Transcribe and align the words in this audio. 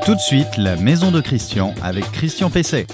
Tout 0.00 0.14
de 0.16 0.20
suite, 0.20 0.56
la 0.56 0.74
maison 0.76 1.12
de 1.12 1.20
Christian 1.20 1.74
avec 1.80 2.10
Christian 2.10 2.50
Pesset. 2.50 2.86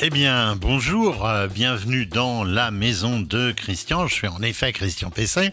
Eh 0.00 0.08
bien, 0.10 0.56
bonjour, 0.56 1.26
euh, 1.26 1.48
bienvenue 1.48 2.06
dans 2.06 2.44
la 2.44 2.70
maison 2.70 3.20
de 3.20 3.52
Christian. 3.52 4.06
Je 4.06 4.14
suis 4.14 4.26
en 4.28 4.40
effet 4.42 4.72
Christian 4.72 5.10
Pesset, 5.10 5.52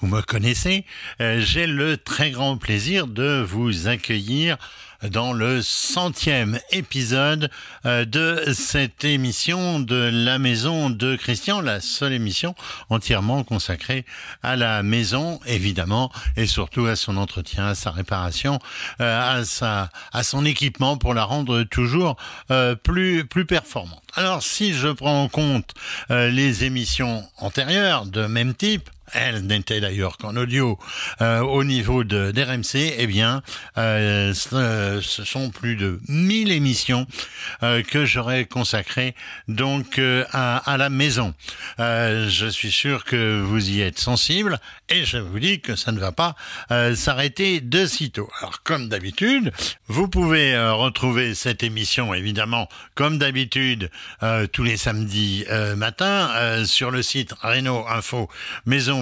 vous 0.00 0.08
me 0.08 0.22
connaissez. 0.22 0.84
Euh, 1.20 1.40
J'ai 1.40 1.66
le 1.68 1.96
très 1.96 2.30
grand 2.32 2.56
plaisir 2.56 3.06
de 3.06 3.44
vous 3.46 3.86
accueillir 3.86 4.58
dans 5.02 5.32
le 5.32 5.62
centième 5.62 6.58
épisode 6.70 7.50
euh, 7.84 8.04
de 8.04 8.52
cette 8.52 9.04
émission 9.04 9.80
de 9.80 10.10
la 10.12 10.38
maison 10.38 10.90
de 10.90 11.16
Christian, 11.16 11.60
la 11.60 11.80
seule 11.80 12.12
émission 12.12 12.54
entièrement 12.90 13.44
consacrée 13.44 14.04
à 14.42 14.56
la 14.56 14.82
maison, 14.82 15.40
évidemment, 15.46 16.10
et 16.36 16.46
surtout 16.46 16.86
à 16.86 16.96
son 16.96 17.16
entretien, 17.16 17.66
à 17.66 17.74
sa 17.74 17.90
réparation, 17.90 18.58
euh, 19.00 19.38
à 19.40 19.44
sa, 19.44 19.90
à 20.12 20.22
son 20.22 20.44
équipement 20.44 20.96
pour 20.96 21.14
la 21.14 21.24
rendre 21.24 21.62
toujours 21.64 22.16
euh, 22.50 22.74
plus, 22.74 23.24
plus 23.24 23.46
performante. 23.46 24.02
Alors, 24.14 24.42
si 24.42 24.72
je 24.72 24.88
prends 24.88 25.24
en 25.24 25.28
compte 25.28 25.74
les 26.08 26.64
émissions 26.64 27.22
antérieures 27.36 28.06
de 28.06 28.26
même 28.26 28.54
type, 28.54 28.88
elle 29.12 29.46
n'était 29.46 29.80
d'ailleurs 29.80 30.18
qu'en 30.18 30.36
audio 30.36 30.78
euh, 31.20 31.40
au 31.40 31.64
niveau 31.64 32.04
de 32.04 32.30
d'RMC, 32.30 32.94
eh 32.98 33.06
bien, 33.06 33.42
euh, 33.78 34.34
ce, 34.34 35.00
ce, 35.02 35.24
sont 35.24 35.50
plus 35.50 35.76
de 35.76 36.00
1000 36.08 36.50
émissions 36.52 37.06
euh, 37.62 37.82
que 37.82 38.04
j'aurais 38.04 38.44
consacrées 38.44 39.14
donc 39.48 39.98
euh, 39.98 40.24
à, 40.32 40.58
à, 40.70 40.76
la 40.76 40.90
maison. 40.90 41.34
Euh, 41.80 42.28
je 42.28 42.46
suis 42.46 42.70
sûr 42.70 43.04
que 43.04 43.40
vous 43.40 43.70
y 43.70 43.80
êtes 43.80 43.98
sensible 43.98 44.58
et 44.88 45.04
je 45.04 45.18
vous 45.18 45.38
dis 45.38 45.60
que 45.60 45.76
ça 45.76 45.92
ne 45.92 45.98
va 45.98 46.12
pas 46.12 46.36
s'arrêter 46.94 47.60
de 47.60 47.86
sitôt. 47.86 48.28
Alors, 48.40 48.62
comme 48.62 48.88
d'habitude, 48.88 49.52
vous 49.88 50.08
pouvez 50.08 50.56
retrouver 50.56 51.34
cette 51.34 51.62
émission, 51.62 52.14
évidemment, 52.14 52.68
comme 52.94 53.18
d'habitude, 53.18 53.90
tous 54.52 54.62
les 54.62 54.76
samedis 54.76 55.44
matin 55.76 56.64
sur 56.64 56.90
le 56.90 57.02
site 57.02 57.32
Reno 57.42 57.84
Info 57.88 58.28
Maison 58.64 58.95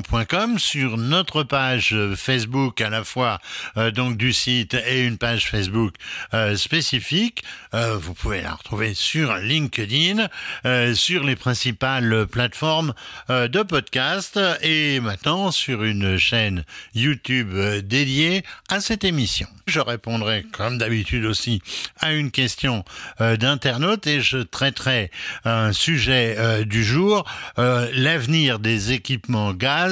sur 0.59 0.97
notre 0.97 1.43
page 1.43 1.95
Facebook 2.17 2.81
à 2.81 2.91
la 2.91 3.05
fois 3.05 3.39
euh, 3.77 3.91
donc 3.91 4.17
du 4.17 4.33
site 4.33 4.75
et 4.75 5.05
une 5.05 5.19
page 5.19 5.49
Facebook 5.49 5.95
euh, 6.33 6.57
spécifique. 6.57 7.45
Euh, 7.75 7.97
vous 7.97 8.15
pouvez 8.15 8.41
la 8.41 8.55
retrouver 8.55 8.95
sur 8.95 9.37
LinkedIn, 9.37 10.29
euh, 10.65 10.95
sur 10.95 11.25
les 11.25 11.37
principales 11.37 12.27
plateformes 12.27 12.95
euh, 13.31 13.49
de 13.49 13.63
podcast 13.63 14.39
et 14.63 15.01
maintenant 15.01 15.51
sur 15.51 15.85
une 15.85 16.17
chaîne 16.19 16.65
YouTube 16.95 17.55
dédiée 17.83 18.45
à 18.69 18.81
cette 18.81 19.05
émission. 19.05 19.49
Je 19.67 19.81
répondrai 19.81 20.45
comme 20.53 20.79
d'habitude 20.79 21.25
aussi 21.25 21.63
à 22.01 22.13
une 22.13 22.31
question 22.31 22.85
d'internaute 23.19 24.07
et 24.07 24.21
je 24.21 24.39
traiterai 24.39 25.11
un 25.45 25.73
sujet 25.73 26.65
du 26.67 26.85
jour, 26.85 27.25
l'avenir 27.57 28.59
des 28.59 28.93
équipements 28.93 29.55
gaz 29.55 29.84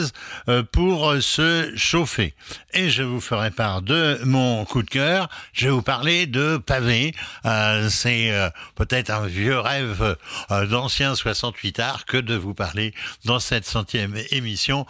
pour 0.73 1.15
se 1.21 1.73
chauffer. 1.77 2.35
Et 2.75 2.91
je 2.91 3.03
vous 3.03 3.21
ferai 3.21 3.51
part 3.51 3.83
de 3.83 4.19
mon 4.25 4.65
coup 4.65 4.83
de 4.83 4.89
cœur. 4.89 5.29
Je 5.53 5.67
vais 5.67 5.73
vous 5.73 5.83
parler 5.83 6.27
de 6.27 6.57
pavés. 6.57 7.15
Euh, 7.45 7.89
c'est 7.91 8.31
euh, 8.31 8.49
peut-être 8.75 9.11
un 9.11 9.27
vieux 9.27 9.59
rêve 9.59 10.17
euh, 10.51 10.67
d'ancien 10.67 11.15
68 11.15 11.81
art 11.81 12.05
que 12.07 12.17
de 12.17 12.35
vous 12.35 12.55
parler 12.55 12.95
dans 13.25 13.41
cette 13.41 13.67
centième 13.67 14.17
émission. 14.31 14.87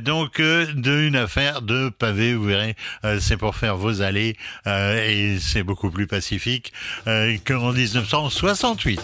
donc 0.00 0.40
d'une 0.40 1.16
affaire 1.16 1.62
de 1.62 1.88
pavés, 1.88 2.34
vous 2.34 2.44
verrez, 2.44 2.76
c'est 3.20 3.36
pour 3.36 3.56
faire 3.56 3.76
vos 3.76 4.02
allées 4.02 4.36
et 4.66 5.38
c'est 5.40 5.62
beaucoup 5.62 5.90
plus 5.90 6.06
pacifique 6.06 6.72
qu'en 7.04 7.72
1968. 7.72 9.00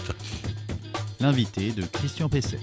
L'invité 1.19 1.71
de 1.71 1.83
Christian 1.83 2.29
Pesset. 2.29 2.59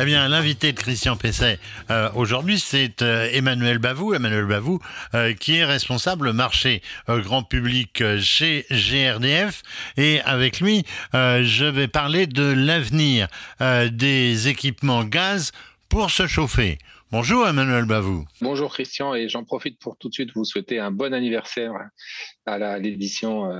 Eh 0.00 0.04
bien, 0.04 0.28
l'invité 0.28 0.72
de 0.72 0.78
Christian 0.78 1.16
Pesset 1.16 1.58
euh, 1.90 2.08
aujourd'hui, 2.14 2.60
c'est 2.60 3.02
euh, 3.02 3.28
Emmanuel 3.32 3.78
Bavou. 3.78 4.14
Emmanuel 4.14 4.44
Bavou, 4.44 4.78
euh, 5.14 5.34
qui 5.34 5.56
est 5.56 5.64
responsable 5.64 6.32
marché 6.32 6.82
grand 7.08 7.42
public 7.42 8.04
chez 8.20 8.64
GRDF. 8.70 9.64
Et 9.96 10.20
avec 10.20 10.60
lui, 10.60 10.84
je 11.12 11.64
vais 11.64 11.88
parler 11.88 12.28
de 12.28 12.44
l'avenir 12.44 13.26
des 13.60 14.48
équipements 14.48 15.02
gaz 15.02 15.50
pour 15.88 16.10
se 16.10 16.28
chauffer. 16.28 16.78
Bonjour 17.10 17.48
Emmanuel 17.48 17.84
Bavou. 17.84 18.24
Bonjour 18.40 18.72
Christian 18.72 19.14
et 19.14 19.28
j'en 19.28 19.42
profite 19.42 19.80
pour 19.80 19.96
tout 19.96 20.08
de 20.08 20.14
suite 20.14 20.30
vous 20.34 20.44
souhaiter 20.44 20.78
un 20.78 20.92
bon 20.92 21.12
anniversaire 21.12 21.72
à 22.46 22.78
l'édition 22.78 23.50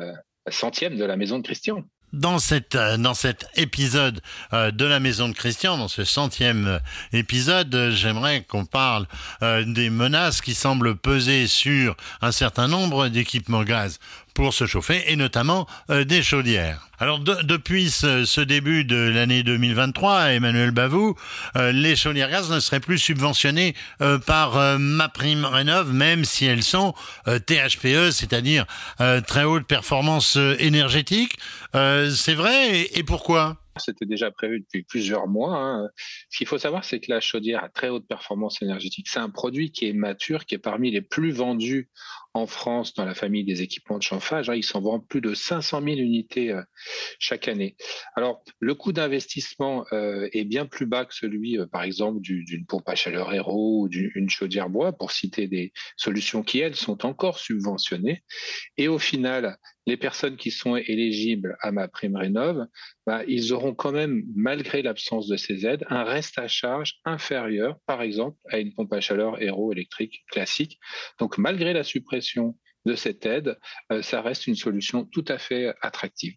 centième 0.49 0.97
de 0.97 1.05
la 1.05 1.17
Maison 1.17 1.39
de 1.39 1.43
Christian 1.43 1.83
dans, 2.13 2.39
cette, 2.39 2.75
euh, 2.75 2.97
dans 2.97 3.15
cet 3.15 3.49
épisode 3.57 4.21
euh, 4.53 4.71
de 4.71 4.85
la 4.85 5.01
maison 5.01 5.29
de 5.29 5.35
Christian, 5.35 5.77
dans 5.77 5.89
ce 5.89 6.05
centième 6.05 6.67
euh, 6.67 6.79
épisode, 7.13 7.91
j'aimerais 7.93 8.43
qu'on 8.43 8.65
parle 8.65 9.07
des 9.41 9.91
menaces 9.91 10.41
qui 10.41 10.55
semblent 10.55 10.97
peser 10.97 11.47
sur 11.47 11.97
un 12.21 12.33
certain 12.33 12.69
nombre 12.69 13.09
d'équipements 13.09 13.65
gaz 13.65 13.99
pour 14.35 14.55
se 14.55 14.67
chauffer 14.67 15.03
et 15.07 15.17
notamment 15.17 15.67
euh, 15.91 16.05
des 16.05 16.23
chaudières. 16.23 16.89
Alors 16.99 17.19
de, 17.21 17.35
depuis 17.43 17.91
ce, 17.91 18.41
début 18.41 18.85
de 18.85 18.97
l'année 18.97 19.43
2023, 19.43 20.33
Emmanuel 20.33 20.71
Bavou, 20.71 21.15
euh, 21.57 21.73
les 21.73 21.97
chaudières 21.97 22.31
gaz 22.31 22.51
ne 22.51 22.61
seraient 22.61 22.81
plus 22.81 22.99
subventionnées 22.99 23.75
euh, 24.01 24.19
par 24.19 24.79
ma 24.79 25.09
prime 25.09 25.47
même 25.93 26.25
si 26.25 26.47
elles 26.47 26.63
sont 26.63 26.95
THPE, 27.27 28.11
c'est-à-dire 28.11 28.67
très 29.27 29.45
haute 29.45 29.67
performance 29.67 30.37
énergétique. 30.59 31.37
C'est 31.73 32.35
vrai 32.35 32.81
et, 32.81 32.99
et 32.99 33.03
pourquoi? 33.03 33.57
C'était 33.79 34.07
déjà 34.07 34.31
prévu 34.31 34.61
depuis 34.61 34.83
plusieurs 34.83 35.27
mois. 35.27 35.57
Hein. 35.57 35.89
Ce 36.31 36.39
qu'il 36.39 36.47
faut 36.47 36.59
savoir, 36.59 36.85
c'est 36.85 37.01
que 37.01 37.11
la 37.11 37.21
chaudière 37.21 37.63
à 37.63 37.69
très 37.69 37.89
haute 37.89 38.07
performance 38.07 38.61
énergétique, 38.63 39.09
c'est 39.09 39.21
un 39.21 39.31
produit 39.31 39.71
qui 39.71 39.89
est 39.89 39.93
mature, 39.93 40.45
qui 40.45 40.55
est 40.55 40.59
parmi 40.59 40.91
les 40.91 41.03
plus 41.03 41.31
vendus 41.31 41.89
en 42.35 42.47
France 42.47 42.95
dans 42.95 43.05
la 43.05 43.15
famille 43.15 43.45
des 43.45 43.63
équipements 43.63 43.99
de 43.99 44.03
chauffage. 44.03 44.51
Hein, 44.51 44.55
ils 44.55 44.65
s'en 44.65 44.81
vendent 44.81 45.07
plus 45.07 45.21
de 45.21 45.35
500 45.35 45.83
000 45.83 45.97
unités 45.97 46.53
euh, 46.53 46.63
chaque 47.19 47.49
année. 47.49 47.77
Alors, 48.15 48.43
le 48.61 48.75
coût 48.75 48.93
d'investissement 48.93 49.85
euh, 49.93 50.29
est 50.33 50.45
bien 50.45 50.67
plus 50.67 50.87
bas 50.87 51.05
que 51.05 51.15
celui, 51.15 51.59
euh, 51.59 51.67
par 51.67 51.83
exemple, 51.83 52.21
d'une 52.21 52.67
pompe 52.67 52.89
à 52.89 52.95
chaleur 52.95 53.33
Hero 53.33 53.83
ou 53.83 53.89
d'une 53.89 54.31
chaudière 54.31 54.69
bois, 54.69 54.93
pour 54.93 55.13
citer 55.13 55.49
des 55.49 55.73
solutions 55.97 56.43
qui, 56.43 56.61
elles, 56.61 56.77
sont 56.77 57.05
encore 57.05 57.39
subventionnées. 57.39 58.23
Et 58.77 58.89
au 58.89 58.99
final, 58.99 59.59
les 59.89 59.97
personnes 59.97 60.37
qui 60.37 60.51
sont 60.51 60.77
éligibles 60.77 61.57
à 61.61 61.73
ma 61.73 61.89
prime 61.89 62.15
rénov, 62.15 62.67
bah, 63.07 63.23
ils 63.27 63.55
auront 63.55 63.75
quand 63.75 63.91
même, 63.91 64.23
malgré 64.37 64.83
l'absence 64.83 65.29
de 65.29 65.39
ces 65.39 65.65
aides, 65.65 65.87
un 65.89 66.05
reste 66.05 66.39
à 66.39 66.47
charge 66.47 67.01
inférieur, 67.07 67.79
par 67.87 68.03
exemple, 68.03 68.37
à 68.51 68.59
une 68.59 68.75
pompe 68.75 68.93
à 68.93 69.01
chaleur 69.01 69.41
Hero 69.41 69.73
électrique 69.73 70.25
classique. 70.31 70.79
Donc, 71.19 71.39
malgré 71.39 71.73
la 71.73 71.85
suppression 71.85 72.28
de 72.85 72.95
cette 72.95 73.27
aide, 73.27 73.59
euh, 73.93 74.03
ça 74.03 74.23
reste 74.23 74.47
une 74.47 74.55
solution 74.55 75.05
tout 75.05 75.25
à 75.29 75.39
fait 75.39 75.75
attractive. 75.83 76.37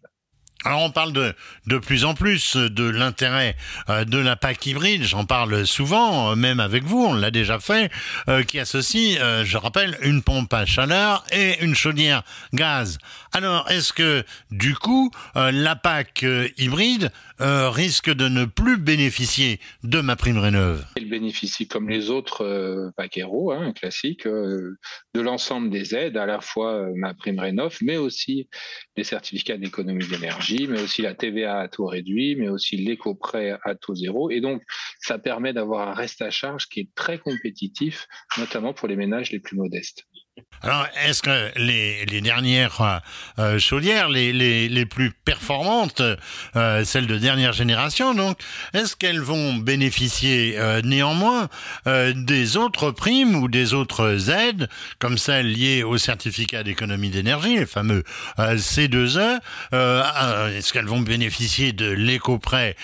Alors 0.64 0.82
on 0.82 0.90
parle 0.90 1.12
de 1.12 1.78
plus 1.78 2.04
en 2.04 2.14
plus 2.14 2.56
de 2.56 2.84
l'intérêt 2.84 3.56
euh, 3.88 4.04
de 4.04 4.18
la 4.18 4.36
PAC 4.36 4.66
hybride, 4.66 5.02
j'en 5.02 5.24
parle 5.24 5.66
souvent, 5.66 6.32
euh, 6.32 6.34
même 6.36 6.60
avec 6.60 6.84
vous, 6.84 7.04
on 7.04 7.14
l'a 7.14 7.30
déjà 7.30 7.58
fait, 7.58 7.90
euh, 8.28 8.42
qui 8.44 8.60
associe, 8.60 9.18
euh, 9.20 9.44
je 9.44 9.56
rappelle, 9.56 9.98
une 10.02 10.22
pompe 10.22 10.52
à 10.54 10.64
chaleur 10.64 11.24
et 11.32 11.62
une 11.64 11.74
chaudière 11.74 12.22
gaz. 12.54 12.98
Alors 13.32 13.68
est-ce 13.70 13.92
que 13.92 14.24
du 14.50 14.74
coup 14.74 15.10
euh, 15.36 15.50
la 15.50 15.74
PAC 15.74 16.24
hybride 16.58 17.10
risque 17.44 18.08
de 18.08 18.28
ne 18.28 18.44
plus 18.44 18.76
bénéficier 18.76 19.58
de 19.82 20.00
ma 20.00 20.14
prime 20.14 20.38
rénov? 20.38 20.84
Elle 20.94 21.08
bénéficie 21.08 21.66
comme 21.66 21.88
les 21.88 22.08
autres 22.08 22.92
PAC 22.96 23.18
Hero, 23.18 23.50
hein, 23.50 23.72
classiques, 23.72 24.28
de 24.28 24.78
l'ensemble 25.20 25.68
des 25.68 25.92
aides, 25.96 26.16
à 26.16 26.26
la 26.26 26.40
fois 26.40 26.86
ma 26.94 27.14
prime 27.14 27.40
rénov, 27.40 27.78
mais 27.80 27.96
aussi 27.96 28.48
les 28.96 29.02
certificats 29.02 29.56
d'économie 29.56 30.06
d'énergie, 30.06 30.51
mais 30.68 30.82
aussi 30.82 31.02
la 31.02 31.14
TVA 31.14 31.60
à 31.60 31.68
taux 31.68 31.86
réduit, 31.86 32.36
mais 32.36 32.48
aussi 32.48 32.76
l'éco-prêt 32.76 33.58
à 33.64 33.74
taux 33.74 33.94
zéro. 33.94 34.30
Et 34.30 34.40
donc, 34.40 34.62
ça 35.00 35.18
permet 35.18 35.52
d'avoir 35.52 35.88
un 35.88 35.94
reste 35.94 36.22
à 36.22 36.30
charge 36.30 36.68
qui 36.68 36.80
est 36.80 36.94
très 36.94 37.18
compétitif, 37.18 38.06
notamment 38.38 38.72
pour 38.74 38.88
les 38.88 38.96
ménages 38.96 39.30
les 39.32 39.40
plus 39.40 39.56
modestes. 39.56 40.06
Alors, 40.62 40.86
est-ce 41.04 41.22
que 41.22 41.50
les, 41.58 42.06
les 42.06 42.20
dernières 42.20 42.80
euh, 42.80 42.98
euh, 43.40 43.58
chaudières, 43.58 44.08
les, 44.08 44.32
les, 44.32 44.68
les, 44.68 44.86
plus 44.86 45.10
performantes, 45.10 46.00
euh, 46.54 46.84
celles 46.84 47.08
de 47.08 47.18
dernière 47.18 47.52
génération, 47.52 48.14
donc, 48.14 48.38
est-ce 48.72 48.94
qu'elles 48.94 49.20
vont 49.20 49.54
bénéficier 49.54 50.54
euh, 50.58 50.80
néanmoins 50.82 51.48
des 51.86 52.56
autres 52.56 52.92
primes 52.92 53.34
ou 53.34 53.48
des 53.48 53.74
autres 53.74 54.30
aides, 54.30 54.68
comme 55.00 55.18
celles 55.18 55.52
liées 55.52 55.82
au 55.82 55.98
certificat 55.98 56.62
d'économie 56.62 57.10
d'énergie, 57.10 57.56
les 57.56 57.66
fameux 57.66 58.04
C2E 58.38 59.40
Est-ce 59.72 60.72
qu'elles 60.72 60.86
vont 60.86 61.00
bénéficier 61.00 61.72
de 61.72 61.90
l'éco-prêt 61.90 62.76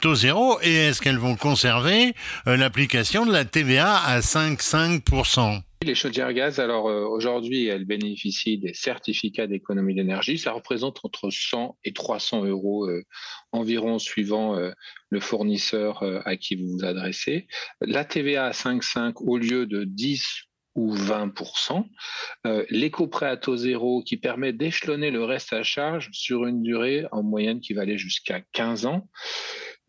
taux 0.00 0.14
zéro 0.14 0.58
et 0.62 0.88
est-ce 0.88 1.02
qu'elles 1.02 1.18
vont 1.18 1.36
conserver 1.36 2.14
l'application 2.46 3.26
de 3.26 3.32
la 3.32 3.44
TVA 3.44 3.96
à 3.96 4.20
5,5% 4.20 5.62
les 5.84 5.94
chaudières 5.94 6.32
gaz, 6.32 6.60
alors 6.60 6.88
euh, 6.88 7.04
aujourd'hui, 7.04 7.66
elles 7.66 7.84
bénéficient 7.84 8.58
des 8.58 8.74
certificats 8.74 9.46
d'économie 9.46 9.94
d'énergie. 9.94 10.38
Ça 10.38 10.52
représente 10.52 11.04
entre 11.04 11.30
100 11.30 11.78
et 11.84 11.92
300 11.92 12.44
euros 12.44 12.86
euh, 12.86 13.04
environ 13.52 13.98
suivant 13.98 14.56
euh, 14.56 14.72
le 15.10 15.20
fournisseur 15.20 16.02
à 16.24 16.36
qui 16.36 16.56
vous 16.56 16.78
vous 16.78 16.84
adressez. 16.84 17.46
La 17.80 18.04
TVA 18.04 18.46
à 18.46 18.50
5,5 18.50 19.14
au 19.18 19.38
lieu 19.38 19.66
de 19.66 19.84
10 19.84 20.24
ou 20.74 20.92
20%. 20.92 21.84
L'éco-prêt 22.68 23.28
à 23.28 23.36
taux 23.36 23.56
zéro 23.56 24.02
qui 24.02 24.16
permet 24.16 24.52
d'échelonner 24.52 25.12
le 25.12 25.22
reste 25.22 25.52
à 25.52 25.62
charge 25.62 26.08
sur 26.10 26.46
une 26.46 26.62
durée 26.62 27.06
en 27.12 27.22
moyenne 27.22 27.60
qui 27.60 27.74
va 27.74 27.82
aller 27.82 27.96
jusqu'à 27.96 28.40
15 28.40 28.86
ans. 28.86 29.08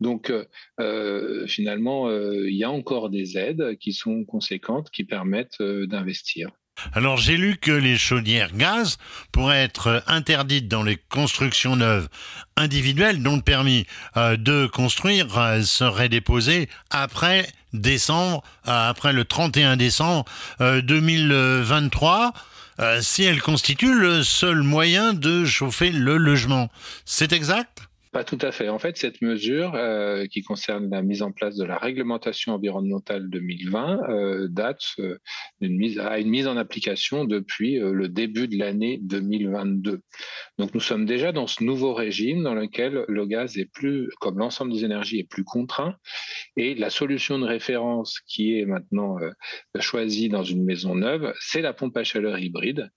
Donc 0.00 0.30
euh, 0.30 0.44
euh, 0.80 1.46
finalement, 1.46 2.08
euh, 2.08 2.48
il 2.48 2.56
y 2.56 2.64
a 2.64 2.70
encore 2.70 3.10
des 3.10 3.38
aides 3.38 3.76
qui 3.78 3.92
sont 3.92 4.24
conséquentes, 4.24 4.90
qui 4.90 5.04
permettent 5.04 5.62
d'investir. 5.62 6.50
Alors 6.92 7.16
j'ai 7.16 7.38
lu 7.38 7.56
que 7.56 7.72
les 7.72 7.96
chaudières 7.96 8.54
gaz 8.54 8.98
pourraient 9.32 9.62
être 9.62 10.02
interdites 10.06 10.68
dans 10.68 10.82
les 10.82 10.98
constructions 11.08 11.74
neuves 11.74 12.08
individuelles 12.58 13.22
dont 13.22 13.36
le 13.36 13.42
permis 13.42 13.86
de 14.14 14.66
construire 14.66 15.28
serait 15.64 16.10
déposé 16.10 16.68
après 16.90 17.46
décembre, 17.72 18.42
après 18.64 19.14
le 19.14 19.24
31 19.24 19.78
décembre 19.78 20.26
2023 20.60 22.34
si 23.00 23.22
elles 23.22 23.40
constituent 23.40 23.98
le 23.98 24.22
seul 24.22 24.60
moyen 24.60 25.14
de 25.14 25.46
chauffer 25.46 25.90
le 25.90 26.18
logement. 26.18 26.68
C'est 27.06 27.32
exact? 27.32 27.88
Pas 28.16 28.24
tout 28.24 28.38
à 28.40 28.50
fait. 28.50 28.70
En 28.70 28.78
fait, 28.78 28.96
cette 28.96 29.20
mesure 29.20 29.74
euh, 29.74 30.24
qui 30.24 30.40
concerne 30.40 30.88
la 30.88 31.02
mise 31.02 31.20
en 31.20 31.32
place 31.32 31.54
de 31.54 31.64
la 31.64 31.76
réglementation 31.76 32.54
environnementale 32.54 33.28
2020 33.28 34.08
euh, 34.08 34.48
date 34.48 34.80
euh, 35.00 35.18
d'une 35.60 35.76
mise, 35.76 35.98
à 35.98 36.18
une 36.18 36.30
mise 36.30 36.46
en 36.46 36.56
application 36.56 37.26
depuis 37.26 37.78
euh, 37.78 37.92
le 37.92 38.08
début 38.08 38.48
de 38.48 38.56
l'année 38.56 38.98
2022. 39.02 40.00
Donc 40.56 40.72
nous 40.72 40.80
sommes 40.80 41.04
déjà 41.04 41.30
dans 41.32 41.46
ce 41.46 41.62
nouveau 41.62 41.92
régime 41.92 42.42
dans 42.42 42.54
lequel 42.54 43.04
le 43.06 43.26
gaz 43.26 43.58
est 43.58 43.70
plus, 43.70 44.08
comme 44.18 44.38
l'ensemble 44.38 44.72
des 44.72 44.86
énergies, 44.86 45.18
est 45.18 45.28
plus 45.28 45.44
contraint 45.44 45.94
et 46.56 46.74
la 46.74 46.88
solution 46.88 47.38
de 47.38 47.44
référence 47.44 48.20
qui 48.26 48.58
est 48.58 48.64
maintenant 48.64 49.18
choisie 49.78 50.30
dans 50.30 50.42
une 50.42 50.64
maison 50.64 50.94
neuve, 50.94 51.34
c'est 51.38 51.60
la 51.60 51.74
pompe 51.74 51.98
à 51.98 52.04
chaleur 52.04 52.38
hybride 52.38 52.90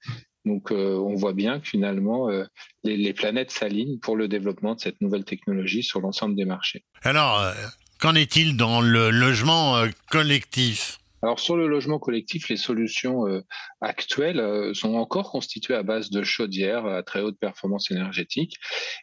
donc 0.50 0.72
euh, 0.72 0.98
on 0.98 1.16
voit 1.16 1.34
bien 1.34 1.60
que 1.60 1.68
finalement 1.68 2.30
euh, 2.30 2.44
les, 2.84 3.14
planètes 3.14 3.52
s'alignent 3.52 4.00
pour 4.00 4.16
le 4.16 4.28
développement 4.28 4.76
de 4.76 4.80
cette 4.80 5.00
nouvelle 5.00 5.24
technologie 5.24 5.84
sur 5.84 6.02
l'ensemble 6.02 6.36
des 6.36 6.46
marchés. 6.46 6.84
Alors, 7.04 7.40
euh, 7.40 7.54
qu'en 8.00 8.16
est-il 8.16 8.58
dans 8.58 8.82
le 8.82 9.12
logement 9.12 9.84
collectif? 10.10 10.99
Alors 11.22 11.40
sur 11.40 11.58
le 11.58 11.68
logement 11.68 12.00
collectif, 12.00 12.48
les 12.50 12.58
solutions 12.58 13.28
euh, 13.28 13.42
actuelles 13.82 14.40
euh, 14.40 14.74
sont 14.74 14.96
encore 14.96 15.32
constituées 15.32 15.76
à 15.76 15.84
base 15.84 16.10
de 16.10 16.24
chaudières 16.24 16.86
à 16.86 17.04
très 17.04 17.22
haute 17.22 17.38
performance 17.38 17.92
énergétique. 17.92 18.56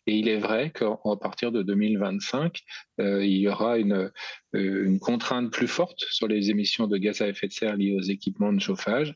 Et 0.06 0.16
il 0.16 0.28
est 0.28 0.38
vrai 0.38 0.70
qu'à 0.70 0.96
partir 1.20 1.52
de 1.52 1.62
2025, 1.62 2.62
euh, 3.00 3.24
il 3.24 3.36
y 3.36 3.48
aura 3.48 3.76
une, 3.78 4.10
une 4.54 4.98
contrainte 4.98 5.52
plus 5.52 5.68
forte 5.68 6.00
sur 6.10 6.26
les 6.26 6.50
émissions 6.50 6.86
de 6.86 6.96
gaz 6.96 7.20
à 7.20 7.28
effet 7.28 7.48
de 7.48 7.52
serre 7.52 7.76
liées 7.76 7.94
aux 7.94 8.02
équipements 8.02 8.52
de 8.52 8.60
chauffage. 8.60 9.14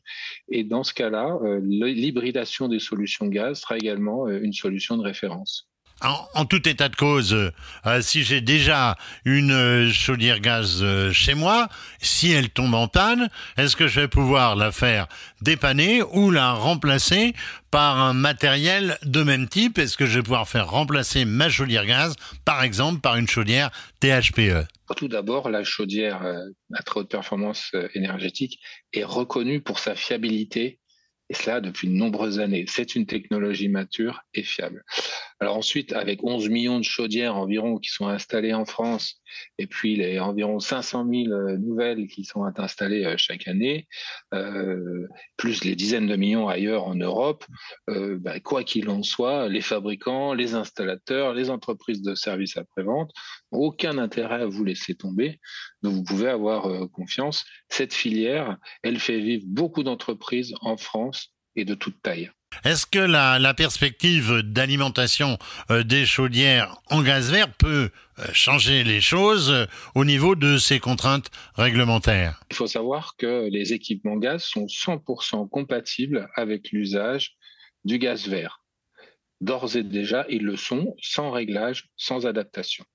Et 0.49 0.63
dans 0.63 0.83
ce 0.83 0.93
cas-là, 0.93 1.39
l'hybridation 1.63 2.67
des 2.67 2.79
solutions 2.79 3.25
gaz 3.27 3.61
sera 3.61 3.77
également 3.77 4.27
une 4.27 4.53
solution 4.53 4.97
de 4.97 5.03
référence 5.03 5.70
en, 6.01 6.45
tout 6.45 6.67
état 6.67 6.89
de 6.89 6.95
cause, 6.95 7.33
euh, 7.33 8.01
si 8.01 8.23
j'ai 8.23 8.41
déjà 8.41 8.97
une 9.25 9.51
euh, 9.51 9.91
chaudière 9.91 10.39
gaz 10.39 10.79
euh, 10.81 11.11
chez 11.11 11.33
moi, 11.33 11.67
si 12.01 12.31
elle 12.31 12.49
tombe 12.49 12.73
en 12.73 12.87
panne, 12.87 13.29
est-ce 13.57 13.75
que 13.75 13.87
je 13.87 14.01
vais 14.01 14.07
pouvoir 14.07 14.55
la 14.55 14.71
faire 14.71 15.07
dépanner 15.41 16.01
ou 16.01 16.31
la 16.31 16.53
remplacer 16.53 17.33
par 17.69 17.99
un 17.99 18.13
matériel 18.13 18.97
de 19.03 19.23
même 19.23 19.47
type? 19.47 19.77
Est-ce 19.77 19.97
que 19.97 20.05
je 20.05 20.17
vais 20.17 20.23
pouvoir 20.23 20.47
faire 20.47 20.69
remplacer 20.69 21.25
ma 21.25 21.49
chaudière 21.49 21.85
gaz, 21.85 22.15
par 22.45 22.63
exemple, 22.63 22.99
par 22.99 23.15
une 23.17 23.27
chaudière 23.27 23.71
THPE 23.99 24.65
tout 24.97 25.07
d'abord, 25.07 25.49
la 25.49 25.63
chaudière 25.63 26.21
à 26.73 26.83
très 26.83 26.99
haute 26.99 27.09
performance 27.09 27.71
énergétique 27.95 28.59
est 28.91 29.05
reconnue 29.05 29.61
pour 29.61 29.79
sa 29.79 29.95
fiabilité 29.95 30.80
et 31.31 31.33
cela 31.33 31.61
depuis 31.61 31.87
de 31.87 31.93
nombreuses 31.93 32.39
années. 32.39 32.65
C'est 32.67 32.93
une 32.93 33.05
technologie 33.05 33.69
mature 33.69 34.21
et 34.33 34.43
fiable. 34.43 34.83
Alors 35.39 35.55
ensuite, 35.55 35.93
avec 35.93 36.25
11 36.25 36.49
millions 36.49 36.77
de 36.77 36.83
chaudières 36.83 37.37
environ 37.37 37.77
qui 37.77 37.89
sont 37.89 38.07
installées 38.07 38.53
en 38.53 38.65
France, 38.65 39.21
et 39.57 39.65
puis 39.65 39.95
les 39.95 40.19
environ 40.19 40.59
500 40.59 41.07
000 41.09 41.31
euh, 41.31 41.57
nouvelles 41.57 42.07
qui 42.07 42.25
sont 42.25 42.43
installées 42.43 43.05
euh, 43.05 43.15
chaque 43.15 43.47
année, 43.47 43.87
euh, 44.33 45.07
plus 45.37 45.63
les 45.63 45.77
dizaines 45.77 46.07
de 46.07 46.17
millions 46.17 46.49
ailleurs 46.49 46.83
en 46.83 46.95
Europe, 46.95 47.45
bah, 47.87 48.41
quoi 48.41 48.65
qu'il 48.65 48.89
en 48.89 49.01
soit, 49.01 49.47
les 49.47 49.61
fabricants, 49.61 50.33
les 50.33 50.53
installateurs, 50.53 51.33
les 51.33 51.49
entreprises 51.49 52.01
de 52.01 52.13
services 52.13 52.57
après-vente 52.57 53.11
aucun 53.51 53.97
intérêt 53.97 54.41
à 54.41 54.45
vous 54.45 54.63
laisser 54.63 54.95
tomber. 54.95 55.39
Donc 55.81 55.93
vous 55.93 56.03
pouvez 56.03 56.29
avoir 56.29 56.67
euh, 56.67 56.87
confiance. 56.87 57.45
Cette 57.69 57.93
filière, 57.93 58.57
elle 58.83 58.99
fait 58.99 59.19
vivre 59.19 59.43
beaucoup 59.47 59.83
d'entreprises 59.83 60.53
en 60.61 60.77
France 60.77 61.33
et 61.55 61.65
de 61.65 61.75
toute 61.75 62.01
taille. 62.01 62.31
Est-ce 62.63 62.85
que 62.85 62.99
la, 62.99 63.39
la 63.39 63.53
perspective 63.53 64.41
d'alimentation 64.43 65.37
euh, 65.69 65.83
des 65.83 66.05
chaudières 66.05 66.75
en 66.89 67.01
gaz 67.01 67.31
vert 67.31 67.51
peut 67.53 67.89
euh, 68.19 68.25
changer 68.33 68.83
les 68.83 69.01
choses 69.01 69.49
euh, 69.49 69.65
au 69.95 70.05
niveau 70.05 70.35
de 70.35 70.57
ces 70.57 70.79
contraintes 70.79 71.31
réglementaires? 71.55 72.41
Il 72.51 72.55
faut 72.55 72.67
savoir 72.67 73.15
que 73.17 73.49
les 73.49 73.73
équipements 73.73 74.17
gaz 74.17 74.43
sont 74.43 74.65
100% 74.65 75.49
compatibles 75.49 76.29
avec 76.35 76.71
l'usage 76.71 77.35
du 77.85 77.97
gaz 77.97 78.27
vert. 78.27 78.63
D'ores 79.39 79.75
et 79.75 79.83
déjà, 79.83 80.25
ils 80.29 80.43
le 80.43 80.55
sont 80.55 80.93
sans 81.01 81.31
réglage, 81.31 81.89
sans 81.95 82.27
adaptation. 82.27 82.85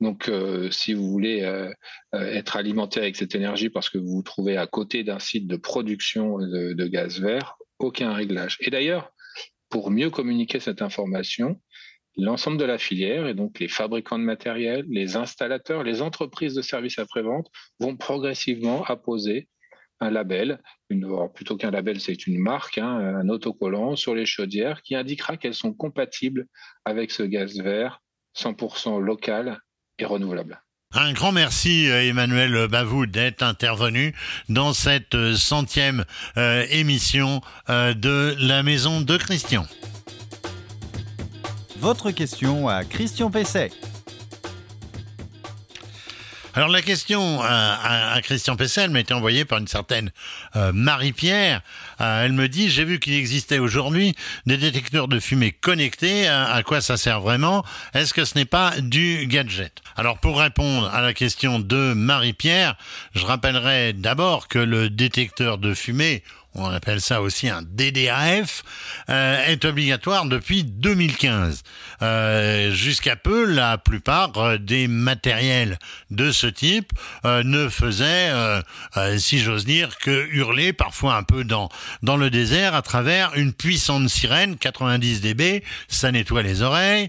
Donc, 0.00 0.28
euh, 0.28 0.70
si 0.70 0.94
vous 0.94 1.10
voulez 1.10 1.42
euh, 1.42 1.72
être 2.12 2.56
alimenté 2.56 3.00
avec 3.00 3.16
cette 3.16 3.34
énergie 3.34 3.70
parce 3.70 3.90
que 3.90 3.98
vous 3.98 4.16
vous 4.16 4.22
trouvez 4.22 4.56
à 4.56 4.66
côté 4.66 5.04
d'un 5.04 5.18
site 5.18 5.46
de 5.46 5.56
production 5.56 6.38
de, 6.38 6.86
gaz 6.86 7.20
vert, 7.20 7.56
aucun 7.78 8.12
réglage. 8.12 8.58
Et 8.60 8.70
d'ailleurs, 8.70 9.12
pour 9.68 9.90
mieux 9.90 10.10
communiquer 10.10 10.60
cette 10.60 10.82
information, 10.82 11.60
l'ensemble 12.16 12.58
de 12.58 12.64
la 12.64 12.78
filière, 12.78 13.26
et 13.26 13.34
donc 13.34 13.60
les 13.60 13.68
fabricants 13.68 14.18
de 14.18 14.24
matériel, 14.24 14.84
les 14.88 15.16
installateurs, 15.16 15.84
les 15.84 16.02
entreprises 16.02 16.54
de 16.54 16.62
services 16.62 16.98
après-vente, 16.98 17.48
vont 17.78 17.96
progressivement 17.96 18.84
apposer 18.84 19.48
un 20.00 20.10
label, 20.10 20.60
plutôt 21.34 21.56
qu'un 21.56 21.70
label, 21.70 22.00
c'est 22.00 22.26
une 22.26 22.38
marque, 22.38 22.78
hein, 22.78 22.86
un 22.86 23.28
autocollant 23.28 23.96
sur 23.96 24.14
les 24.14 24.26
chaudières 24.26 24.82
qui 24.82 24.94
indiquera 24.94 25.36
qu'elles 25.36 25.54
sont 25.54 25.72
compatibles 25.72 26.46
avec 26.84 27.10
ce 27.10 27.22
gaz 27.24 27.58
vert 27.60 28.00
100% 28.36 29.00
local 29.00 29.60
et 29.98 30.04
renouvelable. 30.04 30.60
Un 30.94 31.12
grand 31.12 31.32
merci 31.32 31.90
euh, 31.90 32.08
Emmanuel 32.08 32.66
Bavou 32.66 33.04
d'être 33.04 33.42
intervenu 33.42 34.14
dans 34.48 34.72
cette 34.72 35.14
euh, 35.14 35.36
centième 35.36 36.04
euh, 36.38 36.64
émission 36.70 37.42
de 37.68 38.34
la 38.38 38.62
maison 38.62 39.02
de 39.02 39.16
Christian. 39.18 39.66
Votre 41.78 42.10
question 42.10 42.68
à 42.68 42.84
Christian 42.84 43.30
Pesset. 43.30 43.70
Alors 46.54 46.68
la 46.68 46.82
question 46.82 47.40
à, 47.42 48.18
Christian 48.22 48.56
Pessel 48.56 48.90
m'a 48.90 49.00
été 49.00 49.12
envoyée 49.12 49.44
par 49.44 49.58
une 49.58 49.68
certaine 49.68 50.10
euh, 50.56 50.72
Marie-Pierre. 50.72 51.60
Euh, 52.00 52.24
elle 52.24 52.32
me 52.32 52.48
dit, 52.48 52.70
j'ai 52.70 52.84
vu 52.84 52.98
qu'il 52.98 53.14
existait 53.14 53.58
aujourd'hui 53.58 54.14
des 54.46 54.56
détecteurs 54.56 55.08
de 55.08 55.20
fumée 55.20 55.52
connectés. 55.52 56.26
À, 56.26 56.62
quoi 56.62 56.80
ça 56.80 56.96
sert 56.96 57.20
vraiment? 57.20 57.64
Est-ce 57.94 58.14
que 58.14 58.24
ce 58.24 58.36
n'est 58.36 58.46
pas 58.46 58.72
du 58.80 59.26
gadget? 59.26 59.82
Alors 59.96 60.18
pour 60.18 60.40
répondre 60.40 60.90
à 60.92 61.02
la 61.02 61.12
question 61.12 61.58
de 61.58 61.92
Marie-Pierre, 61.92 62.76
je 63.14 63.24
rappellerai 63.24 63.92
d'abord 63.92 64.48
que 64.48 64.58
le 64.58 64.90
détecteur 64.90 65.58
de 65.58 65.74
fumée 65.74 66.22
on 66.54 66.70
appelle 66.70 67.00
ça 67.00 67.22
aussi 67.22 67.48
un 67.48 67.62
DDAF, 67.62 68.62
euh, 69.10 69.46
est 69.46 69.64
obligatoire 69.64 70.24
depuis 70.24 70.64
2015. 70.64 71.62
Euh, 72.02 72.72
jusqu'à 72.72 73.16
peu, 73.16 73.44
la 73.44 73.78
plupart 73.78 74.36
euh, 74.36 74.58
des 74.58 74.88
matériels 74.88 75.78
de 76.10 76.32
ce 76.32 76.46
type 76.46 76.92
ne 77.24 77.68
faisaient, 77.68 78.32
si 79.18 79.38
j'ose 79.38 79.64
dire, 79.64 79.98
que 79.98 80.26
hurler 80.30 80.72
parfois 80.72 81.16
un 81.16 81.22
peu 81.22 81.44
dans, 81.44 81.68
dans 82.02 82.16
le 82.16 82.30
désert 82.30 82.74
à 82.74 82.82
travers 82.82 83.32
une 83.34 83.52
puissante 83.52 84.08
sirène, 84.08 84.56
90 84.56 85.20
dB, 85.20 85.62
ça 85.88 86.10
nettoie 86.10 86.42
les 86.42 86.62
oreilles, 86.62 87.08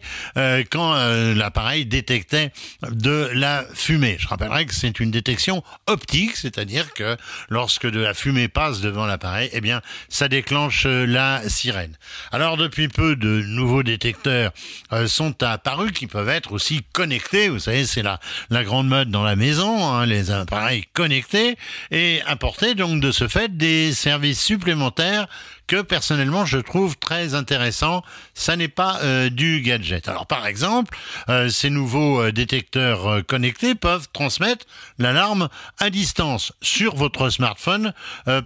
quand 0.69 0.93
l'appareil 1.35 1.85
détectait 1.85 2.51
de 2.89 3.29
la 3.33 3.65
fumée. 3.73 4.17
Je 4.19 4.27
rappellerai 4.27 4.65
que 4.65 4.73
c'est 4.73 4.99
une 4.99 5.11
détection 5.11 5.63
optique, 5.87 6.35
c'est-à-dire 6.35 6.93
que 6.93 7.17
lorsque 7.49 7.89
de 7.89 7.99
la 7.99 8.13
fumée 8.13 8.47
passe 8.47 8.81
devant 8.81 9.05
l'appareil, 9.05 9.38
eh 9.51 9.61
bien, 9.61 9.81
ça 10.09 10.27
déclenche 10.27 10.85
euh, 10.85 11.05
la 11.05 11.47
sirène. 11.47 11.95
Alors, 12.31 12.57
depuis 12.57 12.87
peu, 12.87 13.15
de 13.15 13.41
nouveaux 13.41 13.83
détecteurs 13.83 14.51
euh, 14.91 15.07
sont 15.07 15.43
apparus 15.43 15.91
qui 15.91 16.07
peuvent 16.07 16.29
être 16.29 16.51
aussi 16.51 16.83
connectés. 16.93 17.49
Vous 17.49 17.59
savez, 17.59 17.85
c'est 17.85 18.03
la, 18.03 18.19
grande 18.63 18.87
mode 18.87 19.09
dans 19.09 19.23
la 19.23 19.35
maison, 19.35 19.85
hein, 19.85 20.05
les 20.05 20.31
appareils 20.31 20.85
connectés 20.93 21.57
et 21.91 22.21
apporter 22.25 22.75
donc 22.75 23.01
de 23.01 23.11
ce 23.11 23.27
fait 23.27 23.55
des 23.55 23.93
services 23.93 24.41
supplémentaires 24.41 25.27
que 25.69 25.83
personnellement 25.83 26.47
je 26.47 26.57
trouve 26.57 26.97
très 26.97 27.35
intéressant. 27.35 28.03
Ça 28.33 28.55
n'est 28.55 28.67
pas 28.67 28.99
euh, 29.03 29.29
du 29.29 29.61
gadget. 29.61 30.09
Alors 30.09 30.25
par 30.25 30.47
exemple, 30.47 30.97
euh, 31.29 31.47
ces 31.49 31.69
nouveaux 31.69 32.23
euh, 32.23 32.31
détecteurs 32.31 33.23
connectés 33.27 33.75
peuvent 33.75 34.07
transmettre 34.11 34.65
l'alarme 34.97 35.47
à 35.77 35.91
distance 35.91 36.53
sur 36.61 36.95
votre 36.95 37.29
smartphone, 37.29 37.93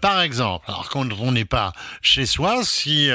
par 0.01 0.22
exemple. 0.22 0.65
Alors 0.68 0.89
quand 0.89 1.08
on 1.20 1.32
n'est 1.32 1.46
pas 1.46 1.72
chez 2.01 2.25
soi, 2.25 2.63
si 2.63 3.10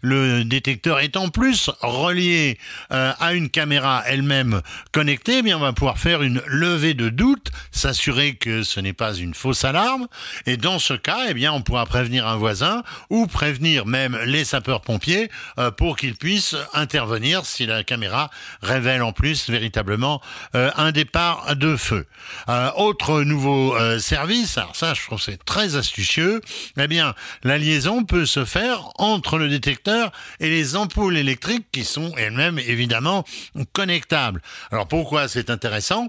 le 0.00 0.42
détecteur 0.42 0.98
est 0.98 1.16
en 1.16 1.28
plus 1.28 1.70
relié 1.80 2.58
à 2.90 3.32
une 3.34 3.48
caméra 3.48 4.02
elle-même 4.06 4.60
connectée, 4.90 5.38
eh 5.38 5.42
bien 5.42 5.58
on 5.58 5.60
va 5.60 5.72
pouvoir 5.72 5.98
faire 5.98 6.22
une 6.22 6.42
levée 6.46 6.94
de 6.94 7.08
doute, 7.08 7.50
s'assurer 7.70 8.34
que 8.34 8.62
ce 8.62 8.80
n'est 8.80 8.92
pas 8.92 9.14
une 9.14 9.34
fausse 9.34 9.64
alarme, 9.64 10.08
et 10.46 10.56
dans 10.56 10.78
ce 10.78 10.94
cas, 10.94 11.26
eh 11.28 11.34
bien 11.34 11.52
on 11.52 11.62
pourra 11.62 11.86
prévenir 11.86 12.26
un 12.26 12.36
voisin 12.36 12.82
ou 13.08 13.26
prévenir 13.26 13.51
prévenir 13.52 13.84
même 13.84 14.18
les 14.24 14.46
sapeurs-pompiers 14.46 15.30
euh, 15.58 15.70
pour 15.70 15.98
qu'ils 15.98 16.14
puissent 16.14 16.56
intervenir 16.72 17.44
si 17.44 17.66
la 17.66 17.84
caméra 17.84 18.30
révèle 18.62 19.02
en 19.02 19.12
plus 19.12 19.50
véritablement 19.50 20.22
euh, 20.54 20.70
un 20.76 20.90
départ 20.90 21.54
de 21.54 21.76
feu. 21.76 22.06
Euh, 22.48 22.70
autre 22.76 23.20
nouveau 23.24 23.76
service, 23.98 24.56
alors 24.56 24.74
ça 24.74 24.94
je 24.94 25.02
trouve 25.02 25.20
c'est 25.20 25.44
très 25.44 25.76
astucieux, 25.76 26.40
eh 26.78 26.88
bien 26.88 27.14
la 27.42 27.58
liaison 27.58 28.04
peut 28.04 28.24
se 28.24 28.46
faire 28.46 28.88
entre 28.94 29.36
le 29.36 29.50
détecteur 29.50 30.12
et 30.40 30.48
les 30.48 30.74
ampoules 30.74 31.18
électriques 31.18 31.66
qui 31.72 31.84
sont 31.84 32.14
elles-mêmes 32.16 32.58
évidemment 32.58 33.22
connectables. 33.74 34.40
Alors 34.70 34.88
pourquoi 34.88 35.28
c'est 35.28 35.50
intéressant? 35.50 36.08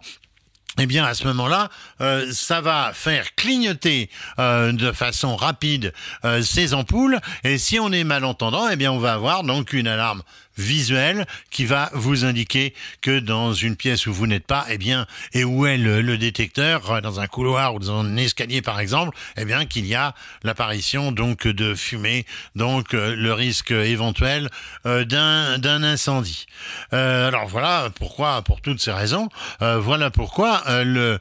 Eh 0.80 0.88
bien, 0.88 1.06
à 1.06 1.14
ce 1.14 1.26
moment-là, 1.28 1.70
euh, 2.02 2.32
ça 2.32 2.60
va 2.60 2.92
faire 2.94 3.36
clignoter 3.36 4.10
euh, 4.40 4.72
de 4.72 4.92
façon 4.92 5.36
rapide 5.36 5.94
euh, 6.26 6.42
ces 6.42 6.74
ampoules. 6.74 7.20
Et 7.44 7.58
si 7.60 7.80
on 7.80 7.92
est 7.92 8.04
malentendant, 8.04 8.68
eh 8.70 8.76
bien, 8.76 8.92
on 8.92 8.98
va 8.98 9.14
avoir 9.14 9.44
donc 9.44 9.74
une 9.74 9.88
alarme 9.88 10.24
visuel 10.58 11.26
qui 11.50 11.66
va 11.66 11.90
vous 11.94 12.26
indiquer 12.26 12.74
que 13.02 13.20
dans 13.20 13.54
une 13.54 13.76
pièce 13.76 14.08
où 14.08 14.14
vous 14.14 14.28
n'êtes 14.28 14.46
pas, 14.46 14.66
eh 14.70 14.78
bien, 14.78 15.08
et 15.34 15.44
où 15.44 15.66
est 15.66 15.78
le, 15.78 16.18
détecteur, 16.18 16.92
euh, 16.92 17.02
dans 17.02 17.20
un 17.20 17.28
couloir 17.28 17.76
ou 17.76 17.80
dans 17.80 18.00
un 18.00 18.18
escalier 18.18 18.62
par 18.62 18.80
exemple, 18.80 19.18
eh 19.38 19.46
bien, 19.46 19.66
qu'il 19.66 19.86
y 19.86 19.96
a 19.96 20.14
l'apparition 20.44 21.12
donc 21.12 21.48
de 21.48 21.76
fumée, 21.76 22.26
donc 22.56 22.94
euh, 22.94 23.16
le 23.16 23.34
risque 23.34 23.72
éventuel 23.72 24.50
euh, 24.86 25.06
d'un 25.06 25.58
d'un 25.58 25.84
incendie. 25.84 26.46
alors 26.92 27.48
voilà 27.48 27.90
pourquoi, 27.96 28.42
pour 28.42 28.62
toutes 28.62 28.82
ces 28.82 28.92
raisons, 28.92 29.30
voilà 29.60 30.10
pourquoi 30.10 30.64
le, 30.84 31.20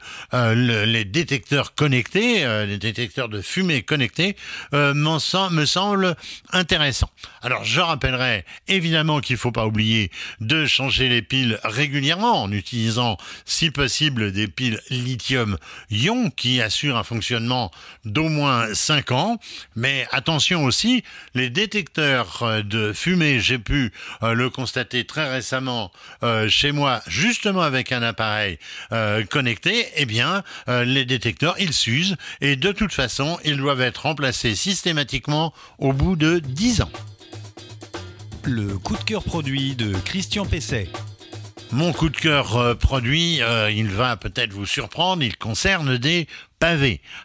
les 0.53 1.05
détecteurs 1.05 1.75
connectés, 1.75 2.45
les 2.65 2.77
détecteurs 2.77 3.29
de 3.29 3.41
fumée 3.41 3.83
connectés, 3.83 4.35
me 4.71 5.19
semblent 5.65 6.15
intéressants. 6.51 7.09
Alors 7.41 7.63
je 7.63 7.81
rappellerai 7.81 8.45
évidemment 8.67 9.19
qu'il 9.23 9.37
faut 9.37 9.51
pas 9.51 9.65
oublier 9.65 10.11
de 10.41 10.65
changer 10.65 11.09
les 11.09 11.21
piles 11.21 11.59
régulièrement 11.63 12.43
en 12.43 12.51
utilisant, 12.51 13.17
si 13.45 13.71
possible, 13.71 14.31
des 14.31 14.47
piles 14.47 14.79
lithium-ion 14.89 16.29
qui 16.31 16.61
assurent 16.61 16.97
un 16.97 17.03
fonctionnement 17.03 17.71
d'au 18.05 18.29
moins 18.29 18.73
5 18.73 19.11
ans. 19.11 19.39
Mais 19.75 20.07
attention 20.11 20.65
aussi, 20.65 21.03
les 21.33 21.49
détecteurs 21.49 22.63
de 22.63 22.93
fumée, 22.93 23.39
j'ai 23.39 23.59
pu 23.59 23.91
euh, 24.21 24.33
le 24.33 24.49
constater 24.49 25.05
très 25.05 25.29
récemment 25.29 25.91
euh, 26.23 26.49
chez 26.49 26.71
moi, 26.71 27.01
justement 27.07 27.61
avec 27.61 27.91
un 27.91 28.01
appareil 28.01 28.59
euh, 28.91 29.23
connecté, 29.25 29.87
eh 29.95 30.05
bien, 30.05 30.43
les 30.67 31.05
détecteurs, 31.05 31.55
ils 31.59 31.73
s'usent 31.73 32.15
et 32.41 32.55
de 32.55 32.71
toute 32.71 32.93
façon, 32.93 33.39
ils 33.43 33.57
doivent 33.57 33.81
être 33.81 34.03
remplacés 34.03 34.55
systématiquement 34.55 35.53
au 35.77 35.93
bout 35.93 36.15
de 36.15 36.39
10 36.39 36.81
ans. 36.81 36.91
Le 38.45 38.77
coup 38.77 38.97
de 38.97 39.03
cœur 39.03 39.23
produit 39.23 39.73
de 39.73 39.93
Christian 40.03 40.45
Pesset. 40.45 40.89
Mon 41.71 41.93
coup 41.93 42.09
de 42.09 42.17
cœur 42.17 42.57
euh, 42.57 42.75
produit, 42.75 43.41
euh, 43.41 43.71
il 43.71 43.87
va 43.87 44.17
peut-être 44.17 44.51
vous 44.51 44.65
surprendre, 44.65 45.23
il 45.23 45.37
concerne 45.37 45.97
des 45.97 46.27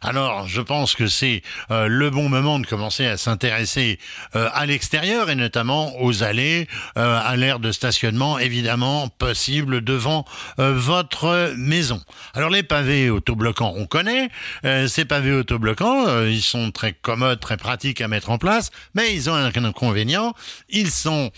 alors, 0.03 0.49
je 0.49 0.61
pense 0.61 0.97
que 0.97 1.07
c'est 1.07 1.43
euh, 1.71 1.87
le 1.87 2.11
bon 2.11 2.29
moment 2.29 2.59
de 2.59 2.67
commencer 2.67 3.07
à 3.07 3.17
s'intéresser 3.17 4.01
euh, 4.35 4.49
à 4.53 4.67
l'extérieur 4.67 5.31
et 5.31 5.37
notamment 5.37 6.01
aux 6.01 6.25
allées, 6.25 6.67
euh, 6.97 7.21
à 7.23 7.37
l'aire 7.37 7.61
de 7.61 7.71
stationnement 7.71 8.41
évidemment 8.41 9.09
possible 9.09 9.83
devant 9.83 10.25
votre 10.57 11.55
maison. 11.57 12.03
Alors 12.35 12.51
les 12.51 12.63
pavés 12.63 13.11
autobloquants, 13.11 13.75
on 13.77 13.87
connaît. 13.87 14.29
ces 14.65 15.05
pavés 15.05 15.33
autobloquants, 15.33 16.25
ils 16.25 16.43
sont 16.43 16.71
très 16.71 16.93
commodes, 16.93 17.41
très 17.41 17.57
pratiques 17.57 18.01
à 18.01 18.09
mettre 18.09 18.31
en 18.31 18.39
place, 18.39 18.71
mais 18.95 19.15
ils 19.15 19.31
ont 19.31 19.35
un 19.35 19.53
inconvénient. 19.65 20.35
Ils 20.69 20.91
sont, 20.91 21.31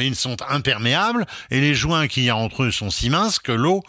ils 0.00 0.16
sont 0.16 0.36
imperméables 0.48 1.26
et 1.50 1.60
les 1.60 1.74
joints 1.74 2.06
qu'il 2.06 2.24
y 2.24 2.30
a 2.30 2.36
entre 2.36 2.64
eux 2.64 2.70
sont 2.70 2.90
si 2.90 3.10
minces 3.10 3.38
que 3.38 3.52
l'eau, 3.52 3.82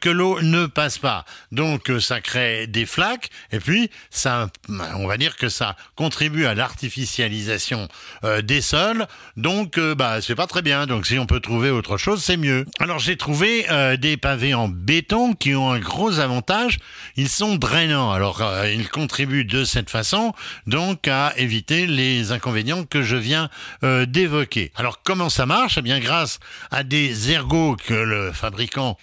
que 0.00 0.10
l'eau 0.10 0.40
ne 0.42 0.66
passe 0.66 0.98
pas. 0.98 1.24
Donc 1.52 1.90
ça 2.00 2.20
crée 2.20 2.66
des 2.66 2.86
flaques, 2.96 3.28
et 3.52 3.60
puis 3.60 3.90
ça, 4.10 4.48
on 4.94 5.06
va 5.06 5.18
dire 5.18 5.36
que 5.36 5.50
ça 5.50 5.76
contribue 5.96 6.46
à 6.46 6.54
l'artificialisation 6.54 7.88
euh, 8.24 8.40
des 8.40 8.62
sols, 8.62 9.06
donc 9.36 9.76
euh, 9.76 9.94
bah 9.94 10.22
c'est 10.22 10.34
pas 10.34 10.46
très 10.46 10.62
bien. 10.62 10.86
Donc 10.86 11.06
si 11.06 11.18
on 11.18 11.26
peut 11.26 11.40
trouver 11.40 11.68
autre 11.68 11.98
chose, 11.98 12.24
c'est 12.24 12.38
mieux. 12.38 12.64
Alors 12.80 12.98
j'ai 12.98 13.18
trouvé 13.18 13.66
euh, 13.70 13.98
des 13.98 14.16
pavés 14.16 14.54
en 14.54 14.68
béton 14.68 15.34
qui 15.34 15.54
ont 15.54 15.70
un 15.70 15.78
gros 15.78 16.20
avantage, 16.20 16.78
ils 17.16 17.28
sont 17.28 17.56
drainants. 17.56 18.12
Alors 18.12 18.42
ils 18.64 18.88
contribuent 18.88 19.44
de 19.44 19.64
cette 19.64 19.90
façon 19.90 20.32
donc 20.66 21.06
à 21.06 21.34
éviter 21.36 21.86
les 21.86 22.32
inconvénients 22.32 22.84
que 22.84 23.02
je 23.02 23.16
viens 23.16 23.50
d'évoquer. 23.82 24.72
Alors 24.74 25.02
comment 25.02 25.28
ça 25.28 25.44
marche? 25.44 25.76
Eh 25.76 25.82
bien 25.82 26.00
grâce 26.00 26.38
à 26.70 26.82
des 26.82 27.30
ergots 27.30 27.76
que 27.76 27.92
le 27.92 28.32
fabricant 28.32 28.96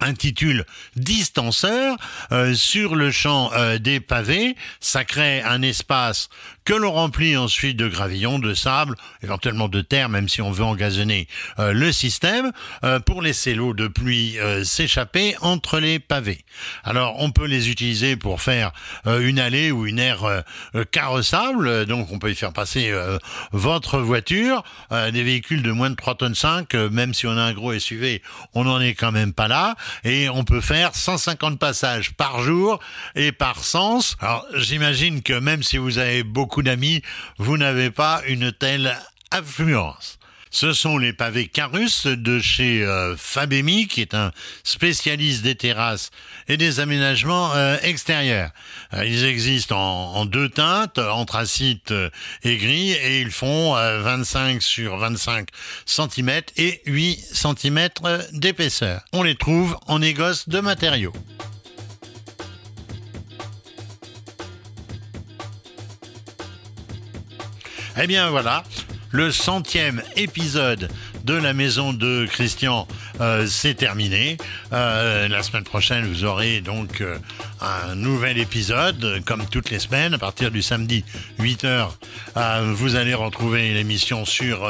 intitule 0.00 0.64
distanceur 0.94 1.96
euh, 2.32 2.54
sur 2.54 2.96
le 2.96 3.10
champ 3.10 3.50
euh, 3.52 3.78
des 3.78 4.00
pavés. 4.00 4.56
Ça 4.80 5.04
crée 5.04 5.42
un 5.42 5.62
espace 5.62 6.28
que 6.66 6.74
l'on 6.74 6.92
remplit 6.92 7.34
ensuite 7.38 7.78
de 7.78 7.88
gravillons 7.88 8.38
de 8.38 8.52
sable 8.52 8.96
éventuellement 9.22 9.68
de 9.68 9.80
terre 9.80 10.10
même 10.10 10.28
si 10.28 10.42
on 10.42 10.50
veut 10.50 10.64
engazonner 10.64 11.28
euh, 11.58 11.72
le 11.72 11.92
système 11.92 12.52
pour 13.06 13.22
laisser 13.22 13.54
l'eau 13.54 13.72
de 13.72 13.88
pluie 13.88 14.36
s'échapper 14.64 15.34
entre 15.40 15.78
les 15.78 15.98
pavés. 15.98 16.44
Alors 16.84 17.16
on 17.20 17.30
peut 17.30 17.46
les 17.46 17.70
utiliser 17.70 18.16
pour 18.16 18.42
faire 18.42 18.72
une 19.06 19.38
allée 19.38 19.70
ou 19.70 19.86
une 19.86 19.98
aire 19.98 20.42
carrossable 20.90 21.86
donc 21.86 22.12
on 22.12 22.18
peut 22.18 22.30
y 22.30 22.34
faire 22.34 22.52
passer 22.52 22.92
votre 23.52 23.98
voiture 23.98 24.62
des 24.90 25.22
véhicules 25.22 25.62
de 25.62 25.72
moins 25.72 25.90
de 25.90 25.96
3 25.96 26.16
tonnes 26.16 26.34
5 26.34 26.74
même 26.74 27.14
si 27.14 27.26
on 27.26 27.36
a 27.36 27.42
un 27.42 27.52
gros 27.52 27.76
SUV 27.78 28.22
on 28.54 28.64
n'en 28.64 28.80
est 28.80 28.94
quand 28.94 29.12
même 29.12 29.32
pas 29.32 29.48
là. 29.48 29.76
Et 30.04 30.28
on 30.28 30.44
peut 30.44 30.60
faire 30.60 30.94
150 30.94 31.58
passages 31.58 32.12
par 32.14 32.40
jour 32.40 32.80
et 33.14 33.32
par 33.32 33.64
sens. 33.64 34.16
Alors 34.20 34.46
j'imagine 34.54 35.22
que 35.22 35.38
même 35.38 35.62
si 35.62 35.78
vous 35.78 35.98
avez 35.98 36.22
beaucoup 36.22 36.55
d'amis, 36.62 37.02
vous 37.38 37.56
n'avez 37.56 37.90
pas 37.90 38.22
une 38.26 38.52
telle 38.52 38.96
influence. 39.32 40.18
Ce 40.50 40.72
sont 40.72 40.96
les 40.96 41.12
pavés 41.12 41.48
Carus 41.48 42.06
de 42.06 42.40
chez 42.40 42.82
euh, 42.82 43.14
Fabemi, 43.16 43.88
qui 43.88 44.00
est 44.00 44.14
un 44.14 44.32
spécialiste 44.64 45.42
des 45.42 45.54
terrasses 45.54 46.10
et 46.48 46.56
des 46.56 46.80
aménagements 46.80 47.54
euh, 47.54 47.76
extérieurs. 47.82 48.52
Euh, 48.94 49.04
ils 49.04 49.24
existent 49.24 49.76
en, 49.76 50.24
deux 50.24 50.48
teintes, 50.48 50.98
anthracite 50.98 51.92
et 52.42 52.56
gris, 52.56 52.92
et 52.92 53.20
ils 53.20 53.32
font 53.32 53.74
25 53.74 54.62
sur 54.62 54.96
25 54.96 55.48
cm 55.84 56.40
et 56.56 56.80
8 56.86 57.16
cm 57.34 57.88
d'épaisseur. 58.32 59.02
On 59.12 59.22
les 59.22 59.34
trouve 59.34 59.76
en 59.86 59.98
négoce 59.98 60.48
de 60.48 60.60
matériaux. 60.60 61.12
Eh 67.98 68.06
bien 68.06 68.28
voilà, 68.28 68.62
le 69.10 69.30
centième 69.32 70.02
épisode 70.16 70.90
de 71.24 71.32
la 71.32 71.54
maison 71.54 71.94
de 71.94 72.26
Christian 72.30 72.86
euh, 73.20 73.46
c'est 73.46 73.74
terminé. 73.74 74.36
Euh, 74.74 75.28
la 75.28 75.42
semaine 75.42 75.64
prochaine, 75.64 76.04
vous 76.04 76.24
aurez 76.24 76.60
donc 76.60 77.00
euh, 77.00 77.16
un 77.62 77.94
nouvel 77.94 78.36
épisode, 78.38 79.22
comme 79.24 79.46
toutes 79.46 79.70
les 79.70 79.78
semaines, 79.78 80.12
à 80.12 80.18
partir 80.18 80.50
du 80.50 80.60
samedi 80.60 81.04
8h. 81.40 81.88
vous 82.74 82.96
allez 82.96 83.14
retrouver 83.14 83.72
l'émission 83.72 84.26
sur 84.26 84.68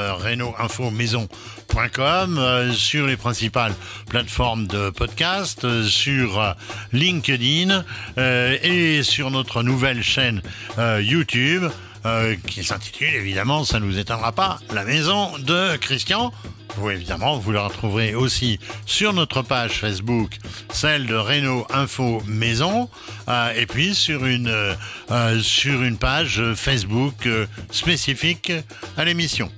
Maison.com, 0.93 2.41
sur 2.73 3.07
les 3.07 3.17
principales 3.17 3.75
plateformes 4.09 4.69
de 4.69 4.91
podcast, 4.91 5.83
sur 5.83 6.55
LinkedIn 6.93 7.85
et 8.17 9.03
sur 9.03 9.33
notre 9.33 9.65
nouvelle 9.65 10.03
chaîne 10.03 10.43
YouTube. 11.01 11.65
Qui 12.47 12.63
s'intitule 12.65 13.15
évidemment, 13.15 13.65
ça 13.65 13.81
ne 13.81 13.85
vous 13.85 13.99
étonnera 13.99 14.33
pas, 14.33 14.61
La 14.73 14.85
Maison 14.85 15.37
de 15.39 15.77
Christian. 15.77 16.33
Vous 16.79 16.91
évidemment, 16.91 17.39
vous 17.39 17.53
le 17.53 17.61
retrouverez 17.61 18.15
aussi 18.15 18.59
sur 18.85 19.15
notre 19.15 19.41
page 19.41 19.73
Facebook, 19.73 20.37
celle 20.71 21.07
de 21.07 21.15
Renault 21.15 21.67
Info 21.71 22.23
Maison, 22.27 22.91
euh, 23.29 23.53
et 23.55 23.65
puis 23.65 23.95
sur 23.95 24.27
une, 24.27 24.49
euh, 24.49 24.75
euh, 25.11 25.41
sur 25.41 25.83
une 25.83 25.97
page 25.97 26.43
Facebook 26.55 27.27
spécifique 27.71 28.53
à 28.99 29.07
l'émission. 29.07 29.51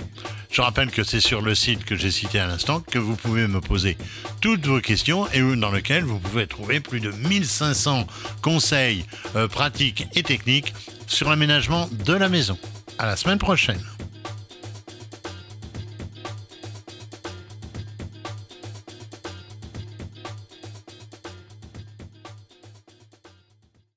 Je 0.52 0.62
rappelle 0.62 0.90
que 0.90 1.02
c'est 1.02 1.20
sur 1.20 1.42
le 1.42 1.56
site 1.56 1.84
que 1.84 1.96
j'ai 1.96 2.12
cité 2.12 2.38
à 2.38 2.46
l'instant 2.46 2.80
que 2.80 2.98
vous 2.98 3.16
pouvez 3.16 3.48
me 3.48 3.60
poser 3.60 3.98
toutes 4.40 4.64
vos 4.66 4.80
questions 4.80 5.28
et 5.32 5.40
dans 5.56 5.70
lequel 5.70 6.04
vous 6.04 6.20
pouvez 6.20 6.46
trouver 6.46 6.78
plus 6.78 7.00
de 7.00 7.10
1500 7.10 8.06
conseils 8.42 9.04
pratiques 9.50 10.06
et 10.14 10.22
techniques 10.22 10.72
sur 11.08 11.28
l'aménagement 11.28 11.88
de 11.90 12.12
la 12.12 12.28
maison. 12.28 12.56
À 12.98 13.06
la 13.06 13.16
semaine 13.16 13.38
prochaine. 13.38 13.80